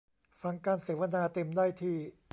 [0.41, 1.97] ฟังการเสวนาเต็มได้ที่